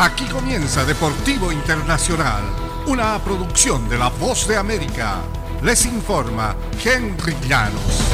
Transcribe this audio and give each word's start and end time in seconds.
Aquí 0.00 0.26
comienza 0.26 0.84
Deportivo 0.84 1.50
Internacional, 1.50 2.44
una 2.86 3.18
producción 3.18 3.88
de 3.88 3.98
La 3.98 4.10
Voz 4.10 4.46
de 4.46 4.56
América. 4.56 5.16
Les 5.60 5.86
informa 5.86 6.54
Henry 6.84 7.34
Llanos. 7.48 8.04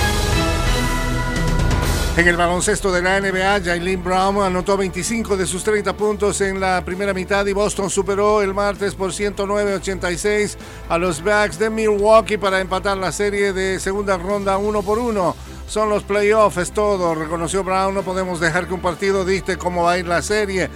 En 2.16 2.26
el 2.26 2.38
baloncesto 2.38 2.90
de 2.90 3.02
la 3.02 3.20
NBA, 3.20 3.60
Jailin 3.62 4.02
Brown 4.02 4.40
anotó 4.42 4.78
25 4.78 5.36
de 5.36 5.46
sus 5.46 5.62
30 5.62 5.94
puntos 5.94 6.40
en 6.40 6.58
la 6.58 6.82
primera 6.82 7.12
mitad 7.12 7.44
y 7.44 7.52
Boston 7.52 7.90
superó 7.90 8.40
el 8.40 8.54
martes 8.54 8.94
por 8.94 9.10
109-86 9.10 10.56
a 10.88 10.96
los 10.96 11.22
Bucks 11.22 11.58
de 11.58 11.68
Milwaukee 11.68 12.38
para 12.38 12.60
empatar 12.60 12.96
la 12.96 13.12
serie 13.12 13.52
de 13.52 13.78
segunda 13.78 14.16
ronda 14.16 14.56
uno 14.56 14.80
por 14.80 14.98
uno. 14.98 15.36
Son 15.66 15.88
los 15.88 16.02
playoffs, 16.02 16.58
es 16.58 16.72
todo, 16.72 17.14
reconoció 17.14 17.64
Brown. 17.64 17.94
No 17.94 18.02
podemos 18.02 18.38
dejar 18.38 18.68
que 18.68 18.74
un 18.74 18.80
partido 18.80 19.24
dicte 19.24 19.56
cómo 19.56 19.82
va 19.82 19.92
a 19.92 19.98
ir 19.98 20.06
la 20.06 20.22
serie 20.22 20.70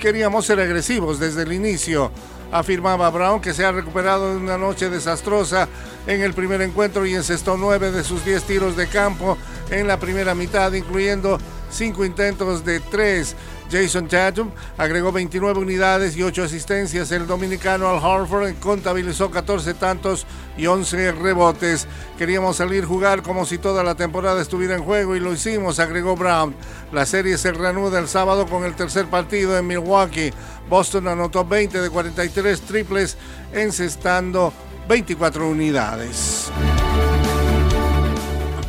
queríamos 0.00 0.46
ser 0.46 0.60
agresivos 0.60 1.18
desde 1.18 1.42
el 1.42 1.52
inicio, 1.52 2.10
afirmaba 2.52 3.10
Brown, 3.10 3.40
que 3.40 3.52
se 3.52 3.64
ha 3.64 3.72
recuperado 3.72 4.30
de 4.30 4.36
una 4.36 4.56
noche 4.56 4.88
desastrosa 4.90 5.68
en 6.06 6.22
el 6.22 6.34
primer 6.34 6.62
encuentro 6.62 7.04
y 7.04 7.14
encestó 7.14 7.56
nueve 7.56 7.90
de 7.90 8.04
sus 8.04 8.24
diez 8.24 8.44
tiros 8.44 8.76
de 8.76 8.86
campo 8.86 9.36
en 9.70 9.86
la 9.86 9.98
primera 9.98 10.34
mitad, 10.34 10.72
incluyendo 10.72 11.38
cinco 11.70 12.04
intentos 12.04 12.64
de 12.64 12.80
tres. 12.80 13.36
Jason 13.70 14.08
Tatum 14.08 14.50
agregó 14.78 15.12
29 15.12 15.60
unidades 15.60 16.16
y 16.16 16.22
8 16.22 16.44
asistencias. 16.44 17.12
El 17.12 17.26
dominicano 17.26 17.88
Al 17.88 18.02
Harford 18.02 18.54
contabilizó 18.60 19.30
14 19.30 19.74
tantos 19.74 20.26
y 20.56 20.66
11 20.66 21.12
rebotes. 21.12 21.86
Queríamos 22.16 22.56
salir 22.56 22.84
a 22.84 22.86
jugar 22.86 23.22
como 23.22 23.44
si 23.44 23.58
toda 23.58 23.84
la 23.84 23.94
temporada 23.94 24.40
estuviera 24.40 24.74
en 24.74 24.84
juego 24.84 25.16
y 25.16 25.20
lo 25.20 25.32
hicimos, 25.32 25.78
agregó 25.78 26.16
Brown. 26.16 26.54
La 26.92 27.04
serie 27.04 27.36
se 27.36 27.52
reanuda 27.52 27.98
el 27.98 28.08
sábado 28.08 28.46
con 28.46 28.64
el 28.64 28.74
tercer 28.74 29.06
partido 29.06 29.56
en 29.58 29.66
Milwaukee. 29.66 30.32
Boston 30.68 31.08
anotó 31.08 31.44
20 31.44 31.80
de 31.80 31.90
43 31.90 32.60
triples, 32.62 33.16
encestando 33.52 34.52
24 34.88 35.46
unidades. 35.46 36.50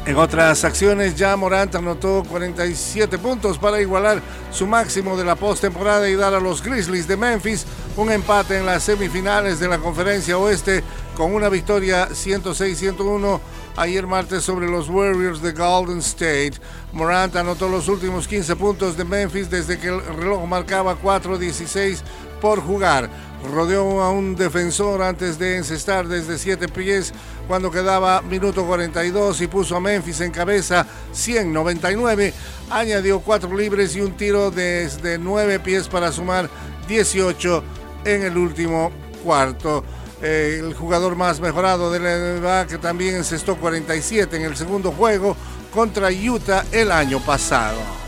En 0.09 0.17
otras 0.17 0.63
acciones, 0.63 1.15
ya 1.15 1.37
Morant 1.37 1.75
anotó 1.75 2.23
47 2.27 3.19
puntos 3.19 3.59
para 3.59 3.79
igualar 3.79 4.23
su 4.51 4.65
máximo 4.65 5.15
de 5.15 5.23
la 5.23 5.35
postemporada 5.35 6.09
y 6.09 6.15
dar 6.15 6.33
a 6.33 6.39
los 6.39 6.63
Grizzlies 6.63 7.07
de 7.07 7.15
Memphis 7.15 7.63
un 7.95 8.11
empate 8.11 8.57
en 8.57 8.65
las 8.65 8.81
semifinales 8.81 9.59
de 9.59 9.67
la 9.67 9.77
Conferencia 9.77 10.39
Oeste 10.39 10.83
con 11.15 11.35
una 11.35 11.47
victoria 11.47 12.09
106-101 12.09 13.39
ayer 13.77 14.07
martes 14.07 14.43
sobre 14.43 14.67
los 14.67 14.89
Warriors 14.89 15.43
de 15.43 15.51
Golden 15.51 15.99
State. 15.99 16.53
Morant 16.91 17.35
anotó 17.35 17.69
los 17.69 17.87
últimos 17.87 18.27
15 18.27 18.55
puntos 18.55 18.97
de 18.97 19.05
Memphis 19.05 19.51
desde 19.51 19.77
que 19.77 19.89
el 19.89 20.03
reloj 20.03 20.43
marcaba 20.47 20.99
4-16 20.99 21.99
por 22.41 22.61
jugar 22.61 23.11
rodeó 23.47 24.01
a 24.01 24.11
un 24.11 24.35
defensor 24.35 25.01
antes 25.01 25.39
de 25.39 25.57
encestar 25.57 26.07
desde 26.07 26.37
siete 26.37 26.67
pies 26.67 27.13
cuando 27.47 27.71
quedaba 27.71 28.21
minuto 28.21 28.65
42 28.65 29.41
y 29.41 29.47
puso 29.47 29.75
a 29.75 29.79
Memphis 29.79 30.21
en 30.21 30.31
cabeza 30.31 30.85
199. 31.11 32.33
Añadió 32.69 33.19
cuatro 33.21 33.55
libres 33.55 33.95
y 33.95 34.01
un 34.01 34.13
tiro 34.13 34.51
desde 34.51 35.17
nueve 35.17 35.59
pies 35.59 35.87
para 35.87 36.11
sumar 36.11 36.49
18 36.87 37.63
en 38.05 38.23
el 38.23 38.37
último 38.37 38.91
cuarto. 39.23 39.83
Eh, 40.21 40.57
el 40.59 40.73
jugador 40.73 41.15
más 41.15 41.39
mejorado 41.39 41.91
de 41.91 41.99
la 41.99 42.39
NBA 42.39 42.67
que 42.67 42.77
también 42.77 43.15
encestó 43.15 43.55
47 43.55 44.35
en 44.35 44.43
el 44.43 44.57
segundo 44.57 44.91
juego 44.91 45.35
contra 45.73 46.09
Utah 46.09 46.65
el 46.71 46.91
año 46.91 47.19
pasado. 47.21 47.98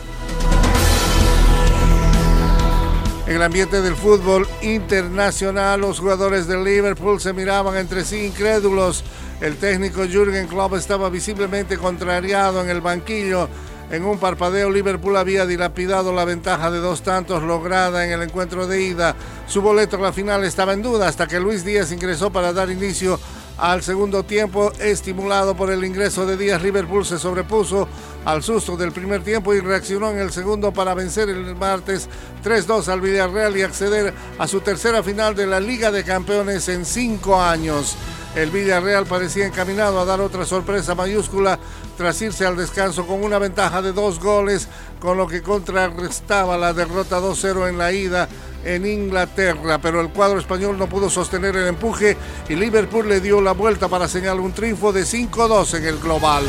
En 3.32 3.38
el 3.38 3.44
ambiente 3.44 3.82
del 3.82 3.96
fútbol 3.96 4.46
internacional, 4.62 5.80
los 5.80 6.02
jugadores 6.02 6.48
de 6.48 6.62
Liverpool 6.62 7.22
se 7.22 7.32
miraban 7.32 7.78
entre 7.78 8.04
sí 8.04 8.26
incrédulos. 8.26 9.06
El 9.40 9.56
técnico 9.56 10.04
Jürgen 10.04 10.48
Klopp 10.48 10.73
estaba 10.73 11.10
visiblemente 11.10 11.78
contrariado 11.78 12.61
en 12.61 12.70
el 12.70 12.82
banquillo. 12.82 13.48
En 13.89 14.04
un 14.04 14.20
parpadeo, 14.20 14.70
Liverpool 14.70 15.16
había 15.16 15.45
dilapidado 15.45 16.11
la 16.11 16.26
ventaja 16.26 16.70
de 16.72 16.80
dos 16.80 17.04
tantos 17.04 17.42
lograda 17.42 18.05
en 18.05 18.11
el 18.11 18.22
encuentro 18.22 18.67
de 18.67 18.82
ida. 18.82 19.16
Su 19.48 19.61
boleto 19.61 19.95
a 19.95 20.02
la 20.02 20.11
final 20.11 20.44
estaba 20.44 20.73
en 20.73 20.82
duda 20.82 21.08
hasta 21.08 21.26
que 21.26 21.39
Luis 21.39 21.64
Díaz 21.64 21.94
ingresó 21.94 22.34
para 22.34 22.52
dar 22.52 22.70
inicio 22.70 23.17
al 23.58 23.84
segundo 23.84 24.23
tiempo, 24.23 24.72
estimulado 24.80 25.56
por 25.56 25.72
el 25.72 25.86
ingreso 25.86 26.26
de 26.26 26.38
Díaz, 26.38 26.64
Liverpool 26.64 27.06
se 27.06 27.20
sobrepuso 27.20 27.88
al 28.26 28.44
susto 28.44 28.78
del 28.78 28.92
primer 28.92 29.23
tiempo 29.23 29.54
y 29.54 29.60
reaccionó 29.60 30.10
en 30.10 30.20
el 30.20 30.32
segundo 30.32 30.72
para 30.72 30.94
vencer 30.94 31.30
el 31.30 31.56
martes 31.56 32.10
3-2 32.44 32.88
al 32.88 33.02
Villarreal 33.02 33.56
y 33.58 33.61
acceder 33.61 34.14
a 34.40 34.48
su 34.48 34.61
tercera 34.61 35.04
final 35.04 35.36
de 35.36 35.48
la 35.48 35.60
Liga 35.60 35.92
de 35.92 36.04
Campeones 36.04 36.67
en 36.70 36.86
cinco 36.86 37.42
años. 37.42 37.95
El 38.36 38.49
Villarreal 38.49 39.05
parecía 39.05 39.45
encaminado 39.45 39.99
a 39.99 40.05
dar 40.05 40.21
otra 40.21 40.45
sorpresa 40.45 40.95
mayúscula 40.95 41.59
tras 41.97 42.21
irse 42.21 42.45
al 42.45 42.55
descanso 42.55 43.05
con 43.05 43.23
una 43.23 43.37
ventaja 43.39 43.81
de 43.81 43.92
dos 43.92 44.19
goles, 44.19 44.69
con 44.99 45.17
lo 45.17 45.27
que 45.27 45.42
contrarrestaba 45.42 46.58
la 46.58 46.73
derrota 46.73 47.19
2-0 47.19 47.67
en 47.67 47.77
la 47.77 47.92
ida 47.92 48.30
en 48.64 48.86
Inglaterra, 48.86 49.80
pero 49.81 49.99
el 49.99 50.09
cuadro 50.09 50.39
español 50.39 50.77
no 50.77 50.87
pudo 50.87 51.09
sostener 51.09 51.55
el 51.58 51.67
empuje 51.67 52.15
y 52.47 52.55
Liverpool 52.55 53.09
le 53.09 53.19
dio 53.19 53.42
la 53.42 53.52
vuelta 53.52 53.87
para 53.89 54.08
señalar 54.08 54.39
un 54.39 54.53
triunfo 54.53 54.93
de 54.93 55.03
5-2 55.03 55.77
en 55.77 55.86
el 55.86 55.99
global. 55.99 56.43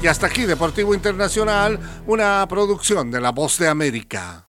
Y 0.00 0.06
hasta 0.06 0.26
aquí 0.26 0.42
Deportivo 0.42 0.94
Internacional, 0.94 1.78
una 2.06 2.46
producción 2.48 3.10
de 3.10 3.20
La 3.20 3.30
Voz 3.30 3.58
de 3.58 3.68
América. 3.68 4.40